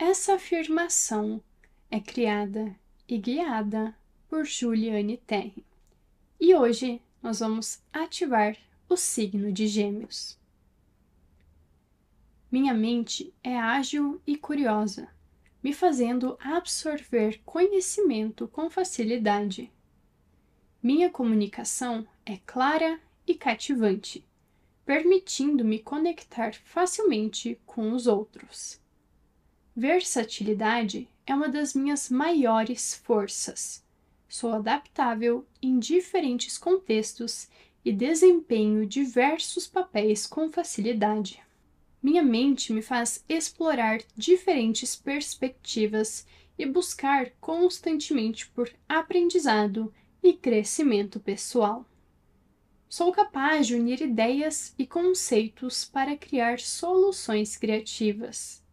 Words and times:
Essa 0.00 0.34
afirmação 0.34 1.42
é 1.90 1.98
criada 1.98 2.72
e 3.08 3.18
guiada 3.18 3.96
por 4.28 4.44
Juliane 4.46 5.16
Terry. 5.16 5.66
E 6.38 6.54
hoje 6.54 7.02
nós 7.20 7.40
vamos 7.40 7.82
ativar 7.92 8.56
o 8.88 8.96
signo 8.96 9.50
de 9.50 9.66
Gêmeos. 9.66 10.38
Minha 12.48 12.72
mente 12.72 13.34
é 13.42 13.58
ágil 13.58 14.22
e 14.24 14.36
curiosa, 14.36 15.08
me 15.60 15.72
fazendo 15.72 16.38
absorver 16.40 17.40
conhecimento 17.44 18.46
com 18.46 18.70
facilidade. 18.70 19.68
Minha 20.80 21.10
comunicação 21.10 22.06
é 22.24 22.36
clara 22.46 23.00
e 23.26 23.34
cativante, 23.34 24.24
permitindo-me 24.86 25.80
conectar 25.80 26.54
facilmente 26.54 27.60
com 27.66 27.90
os 27.90 28.06
outros. 28.06 28.80
Versatilidade 29.80 31.08
é 31.24 31.32
uma 31.32 31.48
das 31.48 31.72
minhas 31.72 32.10
maiores 32.10 32.94
forças. 32.94 33.80
Sou 34.28 34.52
adaptável 34.52 35.46
em 35.62 35.78
diferentes 35.78 36.58
contextos 36.58 37.46
e 37.84 37.92
desempenho 37.92 38.84
diversos 38.84 39.68
papéis 39.68 40.26
com 40.26 40.50
facilidade. 40.50 41.40
Minha 42.02 42.24
mente 42.24 42.72
me 42.72 42.82
faz 42.82 43.24
explorar 43.28 44.00
diferentes 44.16 44.96
perspectivas 44.96 46.26
e 46.58 46.66
buscar 46.66 47.30
constantemente 47.40 48.48
por 48.48 48.68
aprendizado 48.88 49.94
e 50.20 50.32
crescimento 50.32 51.20
pessoal. 51.20 51.86
Sou 52.88 53.12
capaz 53.12 53.68
de 53.68 53.76
unir 53.76 54.00
ideias 54.00 54.74
e 54.76 54.84
conceitos 54.84 55.84
para 55.84 56.16
criar 56.16 56.58
soluções 56.58 57.56
criativas 57.56 58.66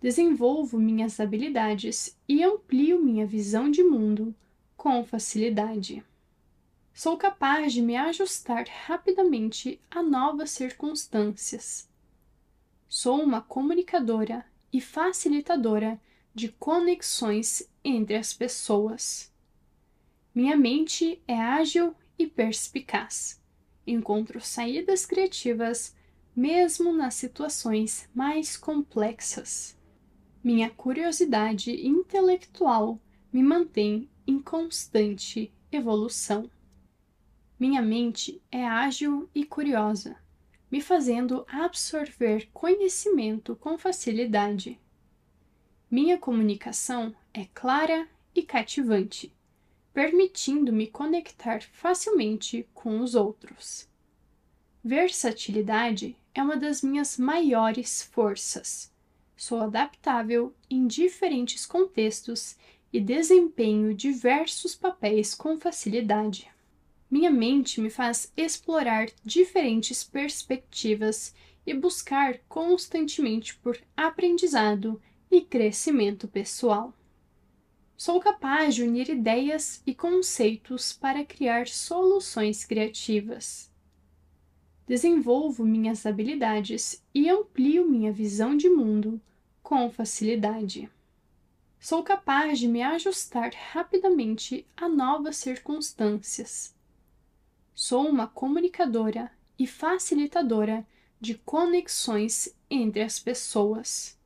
desenvolvo 0.00 0.78
minhas 0.78 1.20
habilidades 1.20 2.16
e 2.26 2.42
amplio 2.42 2.98
minha 2.98 3.26
visão 3.26 3.70
de 3.70 3.82
mundo 3.82 4.34
com 4.76 5.04
facilidade. 5.04 6.02
Sou 6.94 7.16
capaz 7.16 7.72
de 7.72 7.82
me 7.82 7.96
ajustar 7.96 8.66
rapidamente 8.86 9.80
a 9.90 10.02
novas 10.02 10.50
circunstâncias. 10.50 11.88
Sou 12.88 13.22
uma 13.22 13.40
comunicadora 13.40 14.44
e 14.72 14.80
facilitadora 14.80 16.00
de 16.34 16.48
conexões 16.48 17.68
entre 17.84 18.16
as 18.16 18.32
pessoas. 18.32 19.30
Minha 20.34 20.56
mente 20.56 21.22
é 21.26 21.38
ágil 21.38 21.94
e 22.18 22.26
perspicaz. 22.26 23.40
Encontro 23.86 24.40
saídas 24.40 25.04
criativas 25.04 25.94
mesmo 26.34 26.92
nas 26.92 27.14
situações 27.14 28.08
mais 28.14 28.56
complexas. 28.56 29.76
Minha 30.42 30.70
curiosidade 30.70 31.86
intelectual 31.86 32.98
me 33.30 33.42
mantém 33.42 34.08
em 34.26 34.40
constante 34.40 35.52
evolução. 35.70 36.50
Minha 37.58 37.82
mente 37.82 38.40
é 38.50 38.66
ágil 38.66 39.28
e 39.34 39.44
curiosa, 39.44 40.16
me 40.70 40.80
fazendo 40.80 41.44
absorver 41.46 42.48
conhecimento 42.54 43.54
com 43.54 43.76
facilidade. 43.76 44.80
Minha 45.90 46.16
comunicação 46.16 47.14
é 47.34 47.44
clara 47.52 48.08
e 48.34 48.42
cativante, 48.42 49.36
permitindo-me 49.92 50.86
conectar 50.86 51.60
facilmente 51.60 52.66
com 52.72 53.00
os 53.00 53.14
outros. 53.14 53.86
Versatilidade 54.82 56.16
é 56.34 56.42
uma 56.42 56.56
das 56.56 56.80
minhas 56.80 57.18
maiores 57.18 58.02
forças 58.02 58.89
Sou 59.40 59.62
adaptável 59.62 60.54
em 60.68 60.86
diferentes 60.86 61.64
contextos 61.64 62.56
e 62.92 63.00
desempenho 63.00 63.94
diversos 63.94 64.74
papéis 64.74 65.34
com 65.34 65.58
facilidade. 65.58 66.46
Minha 67.10 67.30
mente 67.30 67.80
me 67.80 67.88
faz 67.88 68.30
explorar 68.36 69.08
diferentes 69.24 70.04
perspectivas 70.04 71.34
e 71.66 71.72
buscar 71.72 72.38
constantemente 72.50 73.56
por 73.56 73.80
aprendizado 73.96 75.00
e 75.30 75.40
crescimento 75.40 76.28
pessoal. 76.28 76.92
Sou 77.96 78.20
capaz 78.20 78.74
de 78.74 78.82
unir 78.82 79.08
ideias 79.08 79.82
e 79.86 79.94
conceitos 79.94 80.92
para 80.92 81.24
criar 81.24 81.66
soluções 81.66 82.66
criativas. 82.66 83.72
Desenvolvo 84.86 85.64
minhas 85.64 86.04
habilidades 86.04 87.02
e 87.14 87.30
amplio 87.30 87.88
minha 87.88 88.12
visão 88.12 88.54
de 88.54 88.68
mundo 88.68 89.18
com 89.70 89.88
facilidade. 89.88 90.90
Sou 91.78 92.02
capaz 92.02 92.58
de 92.58 92.66
me 92.66 92.82
ajustar 92.82 93.52
rapidamente 93.54 94.66
a 94.76 94.88
novas 94.88 95.36
circunstâncias. 95.36 96.74
Sou 97.72 98.08
uma 98.08 98.26
comunicadora 98.26 99.30
e 99.56 99.68
facilitadora 99.68 100.84
de 101.20 101.36
conexões 101.36 102.52
entre 102.68 103.00
as 103.00 103.20
pessoas. 103.20 104.18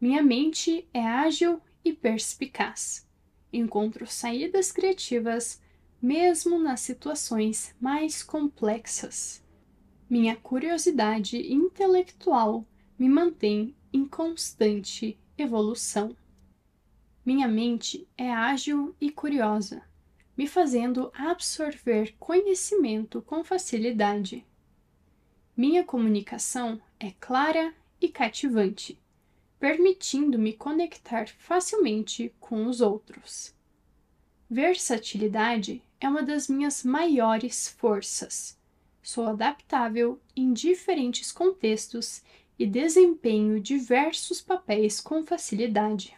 Minha 0.00 0.20
mente 0.20 0.84
é 0.92 1.06
ágil 1.06 1.60
e 1.84 1.92
perspicaz. 1.92 3.06
Encontro 3.52 4.04
saídas 4.04 4.72
criativas 4.72 5.62
mesmo 6.02 6.58
nas 6.58 6.80
situações 6.80 7.72
mais 7.80 8.20
complexas. 8.20 9.44
Minha 10.10 10.34
curiosidade 10.34 11.36
intelectual 11.52 12.66
me 12.98 13.08
mantém 13.08 13.76
em 13.92 14.06
constante 14.06 15.18
evolução. 15.36 16.16
Minha 17.24 17.48
mente 17.48 18.08
é 18.16 18.32
ágil 18.32 18.94
e 19.00 19.10
curiosa, 19.10 19.82
me 20.36 20.46
fazendo 20.46 21.10
absorver 21.14 22.14
conhecimento 22.18 23.20
com 23.22 23.44
facilidade. 23.44 24.46
Minha 25.56 25.84
comunicação 25.84 26.80
é 26.98 27.12
clara 27.20 27.74
e 28.00 28.08
cativante, 28.08 28.98
permitindo-me 29.58 30.54
conectar 30.54 31.28
facilmente 31.28 32.34
com 32.40 32.66
os 32.66 32.80
outros. 32.80 33.54
Versatilidade 34.48 35.82
é 36.00 36.08
uma 36.08 36.22
das 36.22 36.48
minhas 36.48 36.82
maiores 36.82 37.68
forças. 37.68 38.58
Sou 39.02 39.26
adaptável 39.26 40.20
em 40.34 40.52
diferentes 40.52 41.30
contextos 41.30 42.22
e 42.60 42.66
desempenho 42.66 43.58
diversos 43.58 44.42
papéis 44.42 45.00
com 45.00 45.24
facilidade. 45.24 46.14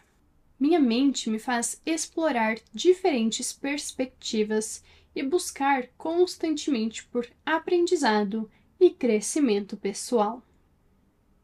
Minha 0.59 0.77
mente 0.77 1.29
me 1.29 1.39
faz 1.39 1.81
explorar 1.85 2.57
diferentes 2.73 3.53
perspectivas 3.53 4.83
e 5.15 5.23
buscar 5.23 5.87
constantemente 5.97 7.05
por 7.05 7.25
aprendizado 7.45 8.51
e 8.77 8.89
crescimento 8.89 9.77
pessoal. 9.77 10.43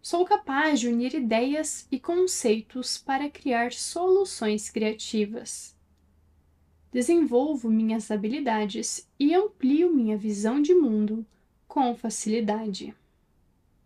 Sou 0.02 0.26
capaz 0.26 0.82
de 0.82 0.90
unir 0.90 1.16
ideias 1.16 1.88
e 1.90 1.98
conceitos 1.98 2.98
para 2.98 3.30
criar 3.30 3.72
soluções 3.72 4.70
criativas. 4.70 5.78
Desenvolvo 6.92 7.70
minhas 7.70 8.12
habilidades 8.12 9.09
e 9.18 9.34
amplio 9.34 9.96
minha 9.96 10.18
visão 10.18 10.62
de 10.62 10.74
mundo 10.74 11.26
com 11.70 11.96
facilidade. 11.96 12.94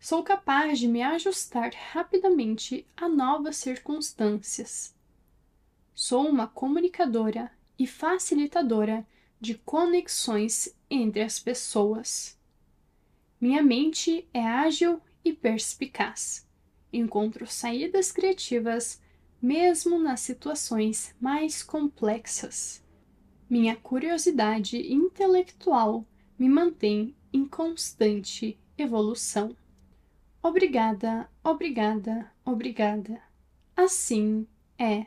Sou 0.04 0.22
capaz 0.22 0.78
de 0.78 0.86
me 0.86 1.00
ajustar 1.00 1.72
rapidamente 1.72 2.86
a 2.94 3.08
novas 3.08 3.56
circunstâncias. 3.56 4.94
Sou 5.94 6.28
uma 6.28 6.46
comunicadora 6.46 7.50
e 7.78 7.86
facilitadora 7.86 9.06
de 9.40 9.54
conexões 9.54 10.76
entre 10.90 11.22
as 11.22 11.38
pessoas. 11.38 12.38
Minha 13.40 13.62
mente 13.62 14.28
é 14.34 14.46
ágil 14.46 15.00
e 15.24 15.32
perspicaz. 15.32 16.46
Encontro 16.92 17.46
saídas 17.46 18.12
criativas 18.12 19.00
mesmo 19.40 19.98
nas 19.98 20.20
situações 20.20 21.16
mais 21.18 21.62
complexas. 21.62 22.84
Minha 23.48 23.74
curiosidade 23.74 24.76
intelectual 24.92 26.06
me 26.38 26.50
mantém 26.50 27.16
em 27.32 27.46
constante 27.46 28.60
evolução. 28.76 29.56
Obrigada, 30.44 31.26
obrigada, 31.42 32.30
obrigada. 32.44 33.18
Assim 33.74 34.46
é. 34.78 35.06